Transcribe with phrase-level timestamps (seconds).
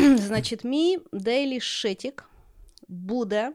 [0.16, 2.22] значить, мій Daily Shitік
[2.88, 3.52] буде.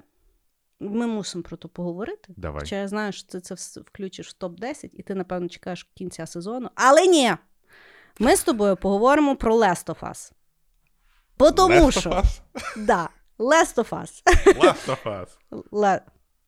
[0.80, 2.34] Ми мусимо про то поговорити.
[2.38, 2.60] Давай.
[2.62, 6.70] Хоча я знаю, що ти це включиш в топ-10, і ти, напевно, чекаєш кінця сезону.
[6.76, 7.34] Але ні!
[8.20, 10.32] Ми з тобою поговоримо про Last of Us.
[11.40, 12.10] Бо тому Last що.
[12.10, 12.42] of Us?
[12.86, 13.10] Да,
[13.40, 14.24] Last of Us.
[14.64, 15.28] Last of Us.
[15.72, 16.02] Ле...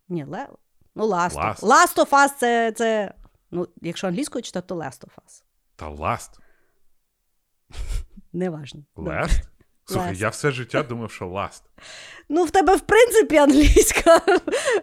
[0.09, 0.47] Ні, ле...
[0.95, 1.33] Ну, Last.
[1.33, 1.59] Last.
[1.59, 3.13] Last of Us це, це.
[3.51, 5.43] Ну, якщо англійською читати, то Last of Us.
[5.75, 6.29] Та Last?
[8.33, 8.83] Неважно.
[8.95, 9.43] Last?
[9.87, 10.17] Слухай, Last.
[10.21, 11.61] я все життя думав, що Last.
[12.29, 14.21] Ну, в тебе, в принципі, англійська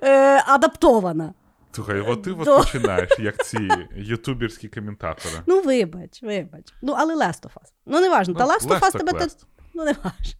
[0.02, 1.34] е, адаптована.
[1.72, 5.34] Слухай, от ти от починаєш, як ці ютуберські коментатори.
[5.46, 6.74] Ну, вибач, вибач.
[6.82, 7.72] Ну, але Last of Us.
[7.86, 8.34] Ну, не важно.
[8.34, 9.12] Та Ну, Last of Us тебе.
[9.12, 9.26] Та...
[9.74, 10.34] Ну, не важно.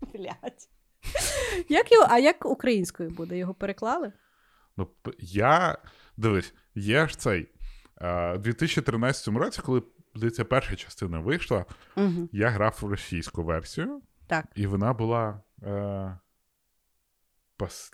[0.14, 0.68] Блять.
[1.68, 3.36] Як його, а як українською буде?
[3.38, 4.12] Його переклали?
[4.76, 5.78] Ну, я.
[6.16, 7.48] Дивись, є ж цей.
[8.00, 9.82] е, У 2013 році, коли
[10.18, 11.64] здається, перша частина вийшла,
[11.96, 12.28] Угу.
[12.32, 14.44] я грав в російську версію, Так.
[14.54, 15.40] і вона була.
[15.62, 16.18] Е...
[17.56, 17.90] Пос...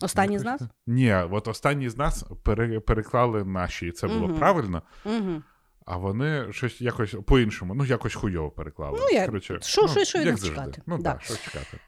[0.00, 0.60] Останній з нас?
[0.86, 2.80] Ні, от останні з нас пере...
[2.80, 4.38] переклали наші, і це було Мгм.
[4.38, 4.82] правильно.
[5.04, 5.42] Угу.
[5.86, 8.98] А вони щось якось по-іншому, ну якось хуйово переклали.
[9.00, 10.56] Ну, я- Коротше, що- що- що від як завжди.
[10.56, 10.82] чекати?
[10.86, 11.12] Ну Да.
[11.12, 11.78] так, що чекати.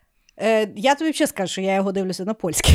[0.41, 2.73] Е, я тобі ще скажу, що я його дивлюся на польській,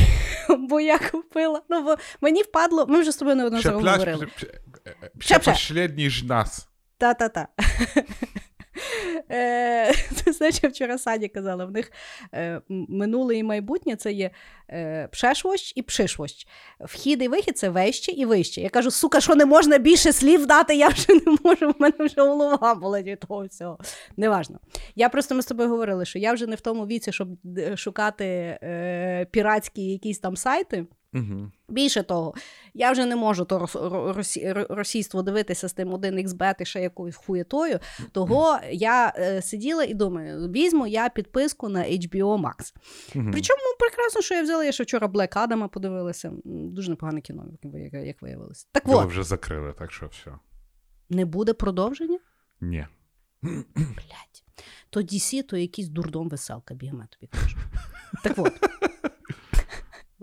[0.70, 1.62] бо я купила.
[1.70, 4.28] Ну, бо мені впадло, ми вже з тобою Ще, пляж, говорили.
[4.36, 4.60] ще, ще,
[5.20, 5.52] Ще, ще.
[5.52, 6.60] последній ж нас.
[6.60, 6.70] Та-та-та.
[6.70, 6.73] Е,
[10.24, 11.92] Ти знаєш, я вчора Сані казала, в них
[12.34, 14.32] е, минуле і майбутнє це є
[14.70, 16.48] е, пшешвощ і пшишвощ.
[16.80, 18.62] Вхід і вихід це вище і вище.
[18.62, 21.96] Я кажу, сука, що не можна більше слів дати, я вже не можу, в мене
[22.00, 23.80] вже голова болить від того всього.
[24.18, 24.60] Неважно.
[24.96, 27.28] Я просто ми з тобою говорили, що я вже не в тому віці, щоб
[27.58, 28.58] е, шукати
[29.32, 30.86] піратські якісь там сайти.
[31.14, 31.52] Угу.
[31.70, 32.34] Більше того,
[32.74, 37.80] я вже не можу то росі- російство дивитися з тим 1xbet і ще якоюсь хуєтою.
[38.12, 42.74] Того я е, сиділа і думаю, візьму я підписку на HBO Max.
[43.16, 43.30] Угу.
[43.32, 46.32] Причому прекрасно, що я взяла, я ще вчора Black Adama подивилася.
[46.46, 48.68] Дуже непогане кіно, як, як, як виявилося.
[48.72, 50.32] Так Його от, вже закрили, так що все.
[51.10, 52.20] не буде продовження?
[52.62, 52.88] Ні.
[53.76, 54.44] Блять.
[54.90, 57.58] То DC, то якийсь дурдом веселка, бігме тобі кажу.
[58.24, 58.54] Так от.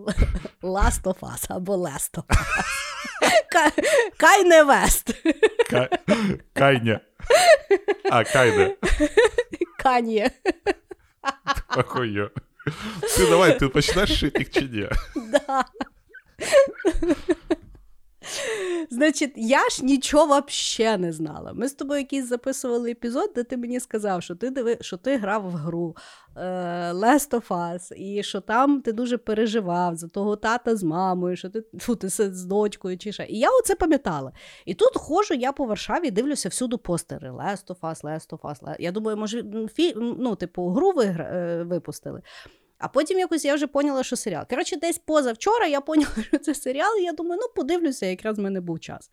[0.63, 2.65] Last of Us або Last of Us.
[3.53, 3.83] Ка-
[4.17, 5.11] Кайне Вест.
[5.71, 5.89] Кай...
[6.53, 7.01] Кайня.
[8.11, 8.77] А, Кайне.
[9.83, 10.31] Канє.
[11.77, 12.31] Охуе.
[13.17, 14.89] Ты давай, ты починаешь шитик чи ні?
[15.17, 15.65] Да.
[18.91, 21.53] Значить, я ж нічого вообще не знала.
[21.53, 25.17] Ми з тобою якийсь записували епізод, де ти мені сказав, що ти диви, що ти
[25.17, 25.97] грав в гру
[26.37, 26.41] е,
[26.93, 31.51] Last of Us, і що там ти дуже переживав за того тата з мамою, що
[31.51, 33.27] ти, фу, ти з дочкою чи ще.
[33.27, 34.33] І я оце пам'ятала.
[34.67, 37.31] І тут ходжу я по Варшаві, дивлюся всюди постери.
[37.31, 38.77] Last of Us, Last of Us.
[38.79, 39.95] Я думаю, може, фі...
[39.97, 41.25] ну, типу, гру вигра...
[41.25, 42.23] е, випустили.
[42.81, 44.45] А потім якось я вже поняла, що серіал.
[44.51, 48.43] Коротше, десь позавчора я поняла, що це серіал, і я думаю, ну подивлюся, якраз в
[48.43, 49.11] мене був час.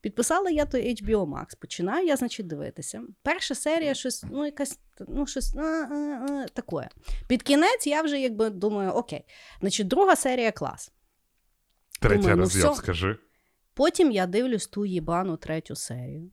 [0.00, 1.56] Підписала я той HBO Max.
[1.60, 3.02] Починаю я, значить, дивитися.
[3.22, 6.88] Перша серія щось, ну, якась, ну, щось а, а, а, таке.
[7.28, 9.24] Під кінець я вже якби думаю, окей.
[9.60, 10.92] Значить, друга серія клас.
[12.02, 12.74] Думаю, ну всьо.
[12.74, 13.18] скажи.
[13.74, 16.30] Потім я дивлюсь ту їбану третю серію.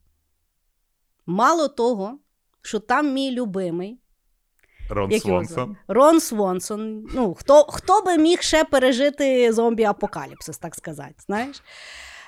[1.25, 2.19] Мало того,
[2.61, 3.99] що там мій любимий.
[4.89, 5.77] Рон Як Свонсон.
[5.87, 7.07] Рон Свонсон.
[7.13, 11.61] Ну, хто, хто би міг ще пережити зомбі-апокаліпсис, так сказати, знаєш?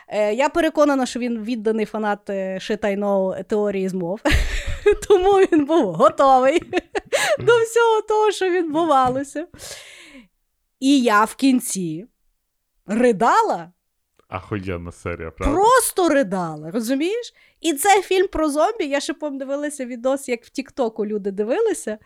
[0.08, 4.22] Е, я переконана, що він відданий фанат е, I Know теорії змов,
[5.08, 6.60] тому він був готовий
[7.40, 9.48] до всього того, що відбувалося.
[10.80, 12.06] І я в кінці
[12.86, 13.72] ридала,
[14.30, 15.56] Ахуєнна серія, правда?
[15.56, 17.34] просто ридала, розумієш?
[17.62, 18.86] І це фільм про зомбі.
[18.86, 21.98] Я ще пом дивилася відос, як в Тіктоку люди дивилися,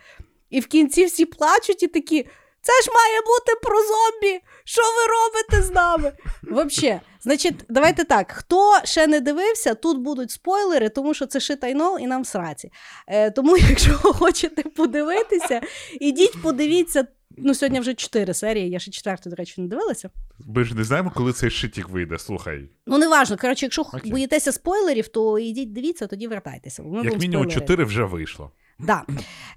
[0.51, 2.27] і в кінці всі плачуть і такі.
[2.63, 4.43] Це ж має бути про зомбі.
[4.63, 6.13] Що ви робите з нами?
[6.43, 8.31] Взагалі, значить, давайте так.
[8.31, 12.71] Хто ще не дивився, тут будуть спойлери, тому що це шитайно і нам сраці.
[13.07, 15.61] Е, тому, якщо хочете подивитися,
[15.99, 17.07] ідіть, подивіться.
[17.37, 20.09] Ну, сьогодні вже чотири серії, я ще четверту, до речі, не дивилася.
[20.47, 22.69] Ми ж не знаємо, коли цей шитік вийде, слухай.
[22.85, 23.37] Ну, неважно.
[23.37, 24.11] Коротше, якщо Окей.
[24.11, 26.83] боїтеся спойлерів, то ідіть дивіться, тоді вертайтеся.
[26.83, 27.51] Ми Як мінімум.
[27.51, 28.51] 4 вже вийшло.
[28.83, 29.05] Да.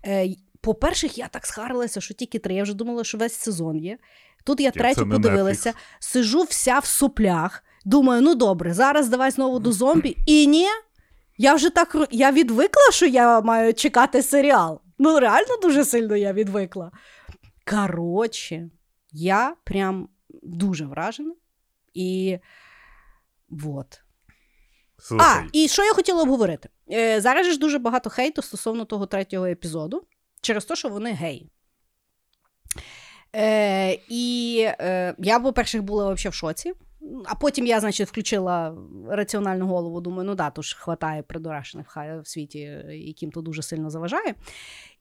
[0.06, 0.28] Е,
[0.60, 2.54] По-перше, я так схарилася, що тільки три.
[2.54, 3.98] Я вже думала, що весь сезон є.
[4.44, 5.74] Тут я третю подивилася, Netflix.
[5.98, 7.64] сижу вся в соплях.
[7.84, 10.16] Думаю, ну добре, зараз давай знову до зомбі.
[10.26, 10.66] І ні,
[11.38, 14.80] я вже так я відвикла, що я маю чекати серіал.
[14.98, 16.90] Ну, реально дуже сильно я відвикла.
[17.70, 18.70] Коротше,
[19.12, 20.08] я прям
[20.42, 21.34] дуже вражена.
[21.94, 22.38] І
[23.48, 24.03] вот.
[25.06, 26.68] Слухай, А, і що я хотіла обговорити?
[26.92, 30.02] Е, зараз ж дуже багато хейту стосовно того третього епізоду,
[30.40, 31.50] через те, що вони геї.
[33.36, 36.72] Е, і е, я, по-перше, була взагалі в шоці.
[37.24, 38.76] А потім я, значить, включила
[39.08, 42.58] раціональну голову, думаю, ну да, то ж хватає придурашених в світі,
[42.88, 44.34] яким то дуже сильно заважає.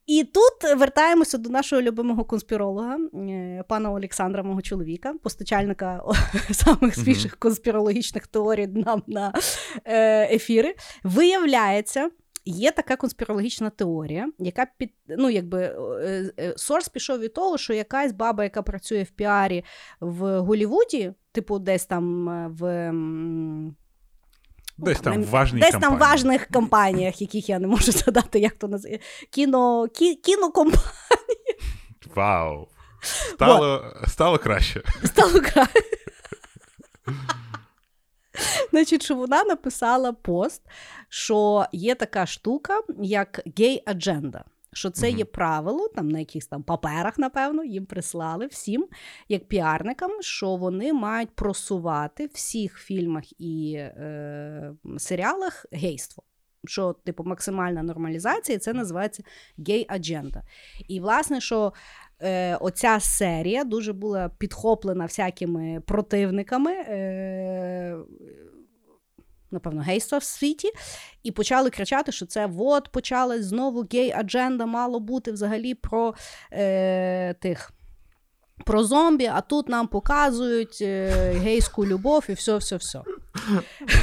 [0.06, 6.04] І тут вертаємося до нашого любимого конспіролога, е, пана Олександра, мого чоловіка, постачальника
[6.52, 9.34] самих свіжих конспірологічних теорій нам на
[9.86, 10.76] е, ефіри.
[11.04, 12.10] Виявляється,
[12.46, 15.62] є така конспірологічна теорія, яка під ну, якби
[16.40, 19.64] е, сорс пішов від того, що якась баба, яка працює в піарі
[20.00, 22.26] в Голлівуді, типу, десь там
[22.60, 22.92] в.
[24.78, 26.00] Десь там на- в важній Десь компанії.
[26.00, 29.00] там важних компаніях, яких я не можу задати, як то називає.
[29.32, 31.58] Кіно, кі, Кінокомпанії.
[32.16, 32.68] Вау.
[33.02, 34.82] Стало, стало краще.
[35.06, 35.82] стало краще.
[38.72, 40.62] Значить, що вона написала пост,
[41.10, 44.42] що є така штука, як гей-адженда.
[44.74, 48.88] Що це є правило, там на якихось там паперах, напевно, їм прислали всім,
[49.30, 56.24] як піарникам, що вони мають просувати в всіх фільмах і е, серіалах гейство.
[56.66, 59.24] Що, типу, максимальна нормалізація, і це називається
[59.58, 60.42] гей-адженда.
[60.88, 61.74] І, власне, що
[62.22, 66.72] е, оця серія дуже була підхоплена всякими противниками.
[66.72, 67.98] Е,
[69.54, 70.72] Напевно, гейства в світі,
[71.24, 76.16] і почали кричати, що це от почалась знову гей-адженда, мало бути взагалі про
[76.52, 77.72] е, тих
[78.66, 83.02] про зомбі, а тут нам показують е, гейську любов і все, все, все.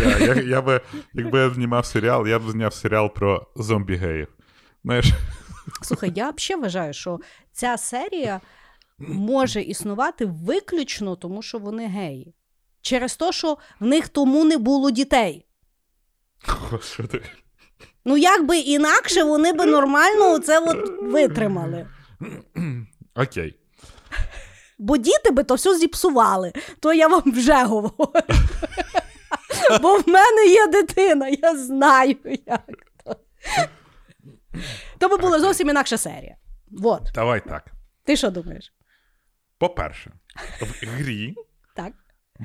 [0.02, 0.80] Я, я, я би,
[1.14, 4.26] якби я знімав серіал, я б зняв серіал про зомбі-геїв.
[4.84, 5.12] Знаєш,
[5.82, 7.20] Слухай, я взагалі вважаю, що
[7.52, 8.40] ця серія
[8.98, 12.34] може існувати виключно тому, що вони геї.
[12.82, 15.46] Через те, що в них тому не було дітей.
[16.46, 17.22] Господи.
[18.04, 21.86] Ну, як би інакше вони би нормально це от витримали.
[23.14, 23.56] Окей.
[24.78, 27.94] Бо діти би то все зіпсували, то я вам вже говорю.
[29.82, 32.16] Бо в мене є дитина, я знаю,
[32.46, 32.66] як
[33.04, 33.16] то.
[34.98, 36.36] То би була зовсім інакша серія.
[36.70, 37.02] Вот.
[37.14, 37.64] Давай так.
[38.04, 38.72] Ти що думаєш?
[39.58, 40.12] По-перше,
[40.60, 41.34] в грі.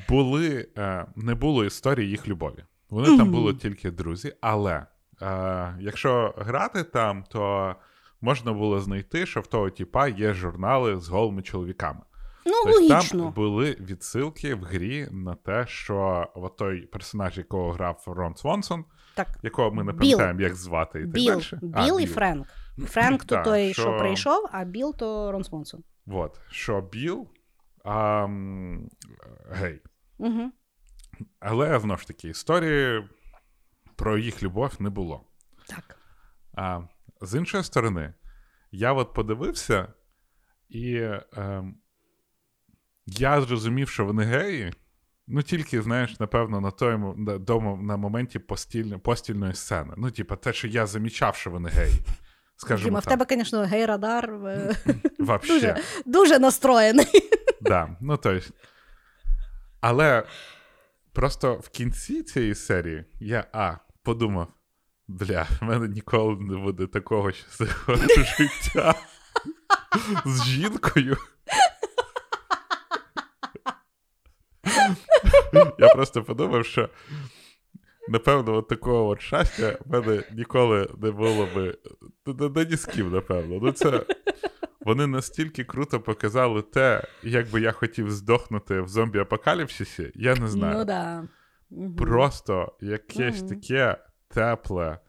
[0.09, 2.63] Були, е, не було історії їх любові.
[2.89, 4.85] Вони там були тільки друзі, але
[5.21, 7.75] е, якщо грати там, то
[8.21, 11.99] можна було знайти, що в того типа є журнали з голими чоловіками.
[12.45, 13.23] Ну, Тобто логічно.
[13.23, 18.85] там були відсилки в грі на те, що от той персонаж, якого грав Рон Свонсон,
[19.15, 19.27] Так.
[19.43, 21.71] якого ми не пам'ятаємо, як звати, і так Біл, далі.
[21.73, 22.47] А, Біл і Френк.
[22.85, 23.81] Френк то той, що...
[23.81, 25.83] що- прийшов, а Біл то Рон Смонсон.
[26.05, 27.27] Вот, що Біл
[27.85, 28.27] а,
[29.51, 29.81] гей.
[30.17, 30.51] Угу.
[31.39, 33.09] Але знову ж таки, історії
[33.95, 35.21] про їх любов не було.
[35.67, 35.97] Так.
[36.53, 36.81] А
[37.21, 38.13] з іншої сторони,
[38.71, 39.87] я от подивився,
[40.69, 41.77] і ем,
[43.05, 44.73] я зрозумів, що вони геї.
[45.27, 49.93] Ну, тільки, знаєш, напевно, на той на, до, мо- на моменті постільно, постільної сцени.
[49.97, 51.93] Ну, типа, те, що я замічав, що вони геї.
[52.57, 54.75] Скажімо Діма, в тебе, звісно, гей-радар е,
[55.47, 57.05] дуже, дуже настроєний.
[57.65, 58.51] Да, ну то есть.
[59.81, 60.23] Але
[61.13, 64.47] просто в кінці цієї серії я а, подумав:
[65.07, 67.95] бля, в мене ніколи не буде такого щасливого
[68.37, 68.95] життя
[70.25, 71.17] з жінкою.
[75.79, 76.89] Я просто подумав, що
[78.07, 81.77] напевно, от такого от щастя в мене ніколи не було би.
[82.69, 83.59] Ні з ким, напевно.
[83.61, 84.05] Ну, це
[84.85, 90.77] вони настільки круто показали те, як би я хотів здохнути в зомбі-апокаліпсисі, я не знаю.
[90.77, 91.27] Ну да.
[91.97, 93.49] Просто якесь угу.
[93.49, 94.99] таке тепле,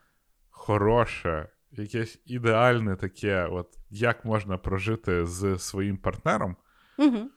[0.50, 6.56] хороше, якесь ідеальне таке, от як можна прожити з своїм партнером,
[6.99, 7.30] Угу.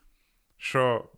[0.57, 1.09] що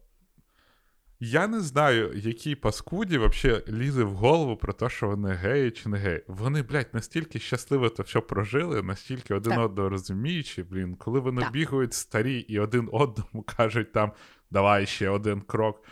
[1.23, 5.89] я не знаю, якій паскуді взагалі лізе в голову про те, що вони геї чи
[5.89, 6.23] не геї.
[6.27, 9.65] Вони, блядь, настільки щасливо то все прожили, настільки один Так.
[9.65, 11.51] одного розуміючи, блін, коли вони Так.
[11.51, 14.11] бігають старі і один одному кажуть там,
[14.51, 15.83] давай ще один крок.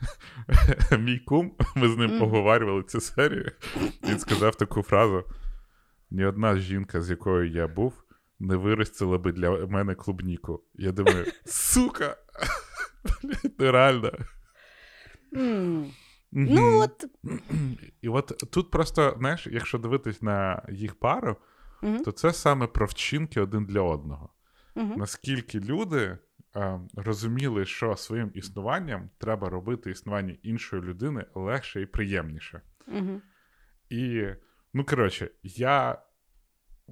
[0.98, 3.52] Мій кум, ми з ним поговорювали цю серію.
[4.08, 5.24] Він сказав таку фразу:
[6.10, 8.04] ні одна жінка, з якою я був,
[8.38, 10.62] не виростила би для мене клубніку.
[10.74, 12.16] Я думаю, сука!
[13.58, 14.12] Нереально.
[15.36, 15.86] М.
[16.32, 17.04] Ну, от.
[18.02, 21.36] І от тут просто, знаєш, якщо дивитись на їх пару,
[21.82, 22.02] Мгм.
[22.04, 24.28] то це саме про вчинки один для одного.
[24.74, 24.94] Мгм.
[24.96, 26.18] Наскільки люди
[26.56, 32.60] е, розуміли, що своїм існуванням треба робити існування іншої людини легше і приємніше.
[33.90, 34.26] І,
[34.74, 36.02] ну, коротше, я.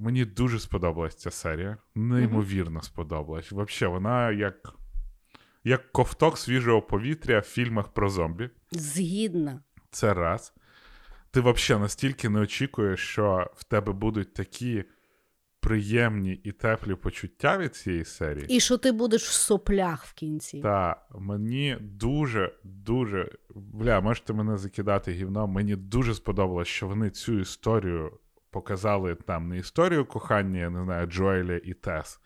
[0.01, 1.77] Мені дуже сподобалась ця серія.
[1.95, 3.53] Неймовірно сподобалась.
[3.53, 4.75] Взагалі, вона як,
[5.69, 8.51] як ковток свіжого повітря в фільмах про зомбі.
[8.71, 9.63] Згідна.
[9.91, 10.53] Це раз.
[11.31, 14.85] Ти взагалі настільки не очікуєш, що в тебе будуть такі
[15.61, 18.47] приємні і теплі почуття від цієї серії.
[18.49, 20.61] І що ти будеш в соплях в кінці.
[20.61, 23.31] Та мені дуже, дуже.
[23.55, 25.51] Бля, можете мене закидати гівном.
[25.51, 28.19] Мені дуже сподобалось, що вони цю історію
[28.51, 32.21] показали там не історію кохання, я не знаю, Джоеля і Тес.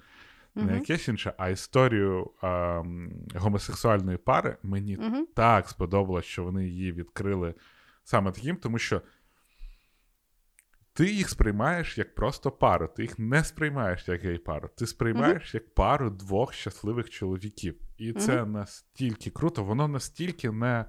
[0.55, 0.75] Не Мгм.
[0.75, 2.83] якесь інше, а історію а,
[3.35, 4.57] гомосексуальної пари.
[4.63, 5.27] Мені Мгм.
[5.35, 7.55] так сподобалось, що вони її відкрили
[8.05, 9.03] саме таким, тому що
[10.95, 12.89] ти їх сприймаєш як просто пару.
[12.89, 14.69] Ти їх не сприймаєш як гей-пару.
[14.77, 17.81] Ти сприймаєш як пару двох щасливих чоловіків.
[17.99, 20.85] І це настільки круто, воно настільки не.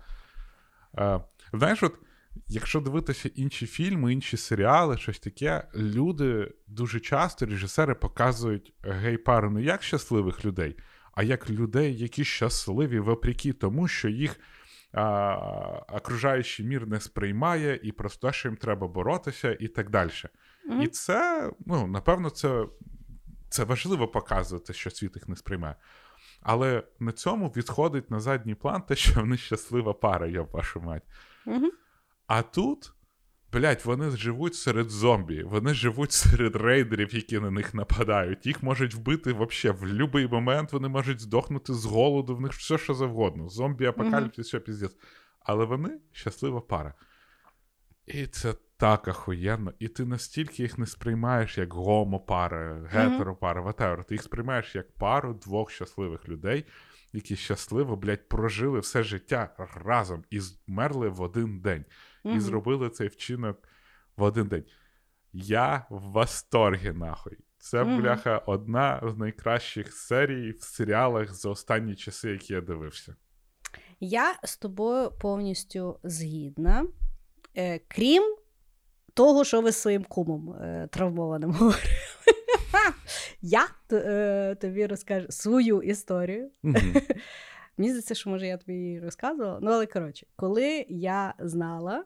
[0.97, 1.21] Е,
[1.53, 1.93] знаєш, от.
[2.47, 9.61] Якщо дивитися інші фільми, інші серіали, щось таке, люди дуже часто, режисери показують гей-пару не
[9.61, 10.77] як щасливих людей,
[11.13, 14.39] а як людей, які щасливі вопреки тому, що їх
[14.91, 15.35] а,
[15.93, 20.11] окружаючий мір не сприймає, і просто що їм треба боротися, і так далі.
[20.65, 20.81] Мгм.
[20.81, 22.65] І це, ну, напевно, це,
[23.49, 25.75] це важливо показувати, що світ їх не сприймає.
[26.41, 31.03] Але на цьому відходить на задній план те, що вони щаслива пара, я вашу мать.
[31.45, 31.71] Мгм.
[32.27, 32.93] А тут,
[33.51, 38.45] блядь, вони живуть серед зомбі, вони живуть серед рейдерів, які на них нападають.
[38.45, 42.77] Їх можуть вбити вообще в будь-який момент, вони можуть здохнути з голоду, в них все
[42.77, 43.49] що завгодно.
[43.49, 44.97] Зомбі, апокаліпсис, все піздець.
[45.39, 46.93] Але вони щаслива пара.
[48.05, 49.73] І це так ахуєнно.
[49.79, 54.03] І ти настільки їх не сприймаєш як гомопара, гетеропара, whatever.
[54.03, 56.65] Ти їх сприймаєш як пару двох щасливих людей,
[57.13, 61.85] які щасливо, блядь, прожили все життя разом і змерли в один день.
[62.25, 63.63] І зробили цей вчинок
[64.17, 64.63] в один день.
[65.33, 67.37] Я в восторгі, нахуй.
[67.57, 68.01] Це, Мгм.
[68.01, 73.15] бляха, одна з найкращих серій в серіалах за останні часи, які я дивився.
[73.99, 76.85] Я з тобою повністю згідна.
[77.57, 78.35] Е, крім
[79.13, 81.83] того, що ви з своїм кумом е, травмованим говорили.
[83.45, 83.67] Я
[84.55, 86.51] тобі розкажу свою історію.
[86.63, 86.93] Мгм.
[87.77, 89.59] Мені здається, що може я тобі її розказувала.
[89.61, 92.05] Ну, але коротше, коли я знала,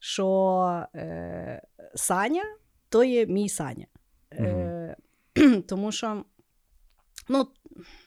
[0.00, 1.62] що е,
[1.94, 2.42] Саня
[2.88, 3.86] то є мій Саня.
[4.32, 4.96] Е,
[5.68, 6.24] тому що,
[7.28, 7.48] ну,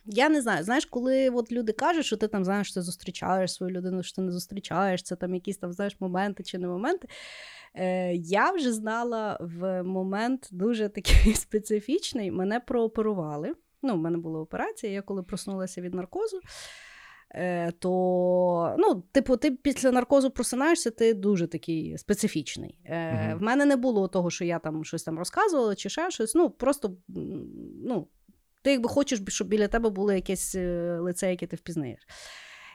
[0.06, 3.54] я не знаю, знаєш, коли от люди кажуть, що ти там знаєш, що ти зустрічаєш
[3.54, 7.08] свою людину, що ти не зустрічаєш, це там якісь там знаєш моменти чи не моменти.
[7.76, 13.54] Е, я вже знала в момент дуже такий специфічний, мене прооперували.
[13.82, 16.40] Ну, в мене була операція, я коли проснулася від наркозу.
[17.32, 22.78] Е, то, ну, типу, ти після наркозу просинаєшся, ти дуже такий специфічний.
[22.86, 23.40] Е, Мгм.
[23.40, 26.36] В мене не було того, що я там щось там розказувала чи ще щось.
[26.36, 26.98] Ну, просто
[27.86, 28.08] ну,
[28.62, 32.08] ти якби хочеш, щоб біля тебе було якесь е, лице, яке ти впізнаєш.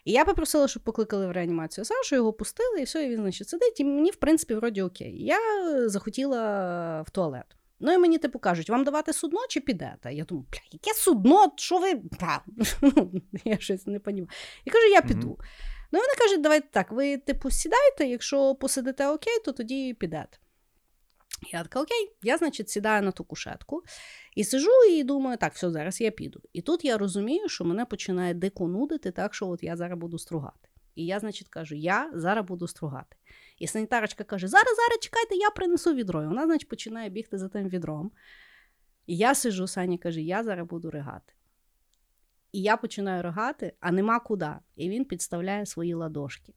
[0.05, 3.49] І я попросила, щоб покликали в реанімацію Сашу, його пустили, і все, і він значить,
[3.49, 5.25] сидить, і мені, в принципі, вроді окей.
[5.25, 5.39] Я
[5.89, 7.57] захотіла в туалет.
[7.81, 10.13] Ну і мені типу кажуть, вам давати судно чи підете?
[10.13, 11.53] Я думаю, бля, яке судно?
[11.57, 12.03] Що ви?
[13.45, 14.29] Я щось не розумію.
[14.65, 15.39] І кажу, я піду.
[15.93, 20.39] Ну, вони кажуть, давайте так, ви, типу, сідайте, якщо посидите окей, то тоді підете.
[21.53, 23.83] Я така, окей, я, значить, сідаю на ту кушетку
[24.37, 26.41] і сижу і думаю, так, все, зараз я піду.
[26.53, 30.19] І тут я розумію, що мене починає дико нудити, так що от я зараз буду
[30.19, 30.69] стругати.
[30.95, 33.17] І я, значить, кажу, я зараз буду стругати.
[33.59, 36.23] І санітарочка каже: зараз, зараз чекайте, я принесу відро.
[36.23, 38.13] І вона, значить, починає бігти за тим відром.
[39.07, 41.33] І я сижу, Саня каже, я зараз буду ригати.
[42.53, 44.51] І я починаю ригати, а нема куди.
[44.77, 46.55] І він підставляє свої ладошки.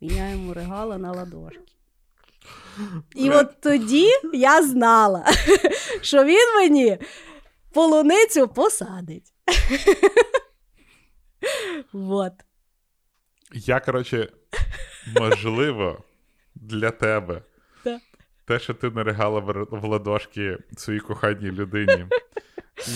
[0.00, 1.77] І я йому ригала на ладошки.
[3.14, 5.24] І от тоді я знала,
[6.02, 6.98] що він мені
[7.72, 9.32] полуницю посадить.
[11.92, 12.32] Вот.
[13.52, 14.28] Я, коротше,
[15.20, 16.04] можливо,
[16.54, 17.42] для тебе.
[17.84, 18.00] Так.
[18.44, 22.06] Те, що ти наригала в в ладошки своїй коханій людині.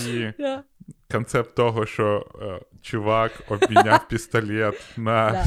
[0.06, 0.62] І Да.
[1.12, 5.44] Концепт того, що е, чувак обміняв пістолет на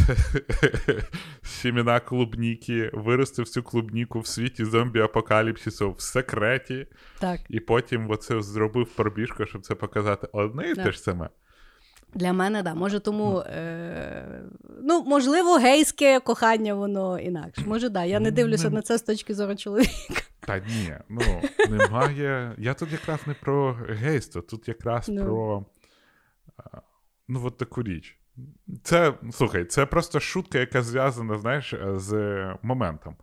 [1.43, 6.87] сімена клубніки, виростив цю клубніку в світі зомбі-апокаліпсису в секреті.
[7.19, 7.39] Так.
[7.49, 11.29] І потім оце зробив пробіжку, щоб це показати одне і те ж саме.
[12.13, 12.73] Для мене, да.
[12.73, 14.41] Може, тому е-
[14.83, 17.63] ну, можливо, гейське кохання воно інакше.
[17.65, 18.03] Може, да.
[18.03, 20.21] Я не дивлюся на це з точки зору чоловіка.
[20.45, 22.55] Та ні, ну немає.
[22.57, 25.23] Я тут якраз не про гейство, тут якраз no.
[25.23, 25.65] про
[27.27, 28.17] ну, от таку річ.
[28.83, 32.13] Це, слухай, це просто шутка, яка зв'язана, знаєш, з
[32.61, 33.15] моментом.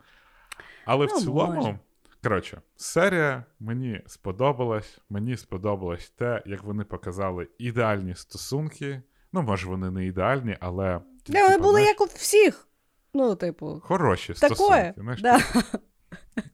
[0.85, 1.79] Але ну, в цілому, може.
[2.23, 4.99] коротше, серія мені сподобалась.
[5.11, 9.03] Мені сподобалось те, як вони показали ідеальні стосунки.
[9.33, 11.01] Ну, може, вони не ідеальні, але.
[11.29, 12.69] Не, вони були знаєш, як у всіх.
[13.15, 13.81] Ну, типу.
[13.85, 14.57] Хороші Такое.
[14.57, 14.95] стосунки.
[14.97, 15.23] знаєш.
[15.23, 15.39] Да.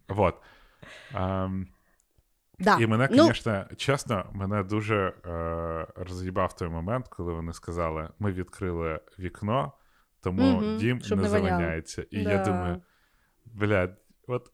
[0.08, 0.34] Вот.
[1.14, 1.66] Um,
[2.60, 2.78] Да.
[2.80, 3.76] І мене, звісно, ну...
[3.76, 9.72] чесно, мене дуже е, роз'їбав той момент, коли вони сказали: ми відкрили вікно,
[10.20, 12.06] тому mm дім Щоб не заваняється.
[12.10, 12.32] І да.
[12.32, 12.82] я думаю,
[13.46, 14.50] блядь, от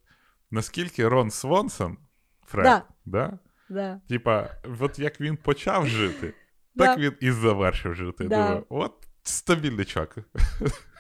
[0.50, 1.98] наскільки Рон Свонсон,
[2.46, 2.82] Фред, да.
[3.04, 3.38] да?
[3.68, 4.00] Да.
[4.08, 4.50] Типа,
[4.80, 6.34] от як він почав жити,
[6.76, 8.24] так він і завершив жити.
[8.24, 10.18] Думаю, от стабільний чак.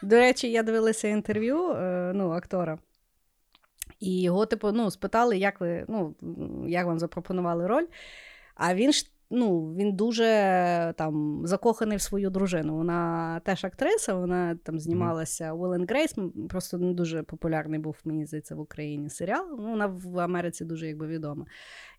[0.02, 2.78] До речі, я дивилася інтерв'ю е, ну, актора.
[4.00, 6.14] І його, типу, ну, спитали, як ви, ну,
[6.68, 7.86] як вам запропонували роль.
[8.54, 10.24] А він ж ну, він дуже
[10.96, 12.76] там закоханий в свою дружину.
[12.76, 15.58] Вона теж актриса, вона там знімалася mm-hmm.
[15.58, 19.46] Will and Grace, просто не дуже популярний був, мені здається, в Україні серіал.
[19.58, 21.46] Ну, Вона в Америці дуже якби відома.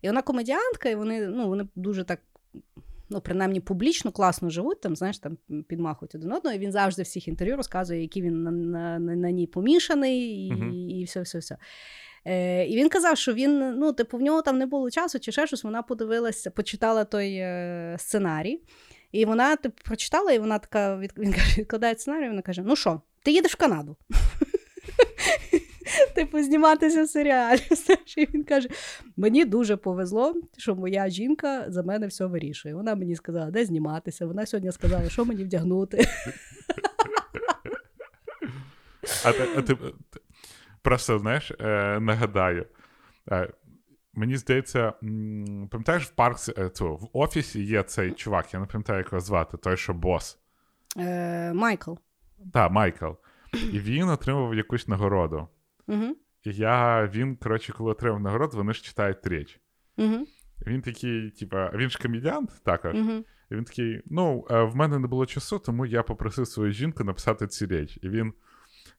[0.02, 2.20] І вона комедіантка, і вони ну, вони дуже так.
[3.10, 7.28] Ну, принаймні публічно класно живуть, там, знаєш, там підмахують один одного, і він завжди всіх
[7.28, 10.72] інтерв'ю розказує, який він на на, на, на ній помішаний, і uh-huh.
[10.72, 11.56] і все, все, все.
[12.24, 15.32] Е, І він казав, що він, ну, типу, в нього там не було часу, чи
[15.32, 18.60] ще щось, вона подивилася, почитала той е, сценарій.
[19.12, 21.12] І вона типу, прочитала, і вона така від...
[21.18, 23.96] він каже, відкладає сценарій, і вона каже: Ну що, ти їдеш в Канаду?
[26.14, 27.60] Типу, зніматися в серіалі.
[28.16, 28.68] І він каже:
[29.16, 32.74] мені дуже повезло, що моя жінка за мене все вирішує.
[32.74, 34.26] Вона мені сказала, де зніматися.
[34.26, 36.06] Вона сьогодні сказала, що мені вдягнути.
[39.24, 39.76] А ти, а ти
[40.86, 42.66] Просто, знаєш, е, нагадаю.
[43.30, 43.48] Е,
[44.14, 44.92] Мені здається,
[45.70, 49.56] пам'ятаєш, в парк е, в офісі є цей чувак, я не пам'ятаю, як його звати,
[49.56, 50.38] той, що бос.
[51.54, 51.92] Майкл.
[52.52, 53.10] Так, Майкл.
[53.52, 55.48] І він отримав якусь нагороду.
[55.86, 56.16] Угу.
[56.44, 59.60] І я, він, коротше, коли отримав нагороду, вони ж читають річ.
[59.96, 60.26] Угу.
[60.66, 62.94] Він такий, типа, він ж комедіант також.
[62.94, 63.24] Угу.
[63.50, 67.04] І він такий: ну, е, в мене не було часу, тому я попросив свою жінку
[67.04, 67.98] написати цю річ.
[68.02, 68.32] І він.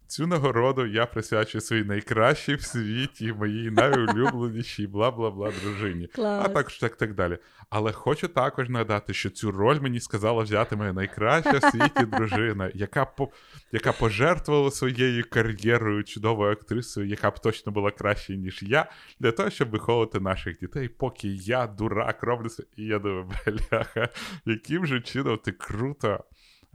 [0.07, 6.07] Цю нагороду я присвячую своїй найкращій в світі, моїй найулюбленішій, бла бла бла дружині.
[6.07, 6.45] Клас.
[6.45, 7.37] А також так так далі.
[7.69, 12.71] Але хочу також нагадати, що цю роль мені сказала взяти моя найкраща в світі дружина,
[12.73, 13.29] яка по,
[13.71, 19.49] яка пожертвувала своєю кар'єрою чудовою актрисою, яка б точно була краще, ніж я, для того,
[19.49, 22.47] щоб виховувати наших дітей, поки я дурак роблю.
[22.77, 24.09] І я думаю, бляха,
[24.45, 26.23] яким же чином ти круто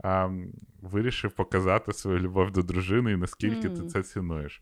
[0.03, 0.29] а,
[0.81, 3.81] вирішив показати свою любов до дружини і наскільки mm.
[3.81, 4.61] ти це цінуєш.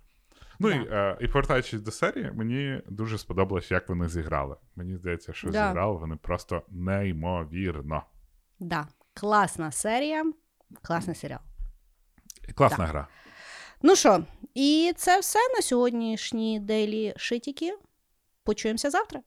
[0.60, 0.86] Ну yeah.
[0.86, 4.56] і а, і повертаючись до серії, мені дуже сподобалось, як вони зіграли.
[4.76, 5.52] Мені здається, що yeah.
[5.52, 8.04] зіграли вони просто неймовірно.
[8.60, 10.32] Да, класна серія,
[10.82, 11.40] класний серіал.
[12.56, 12.86] Класна да.
[12.86, 13.08] гра.
[13.82, 14.24] Ну що,
[14.54, 17.78] і це все на сьогоднішні дейлі шитіки.
[18.44, 19.22] Почуємося завтра.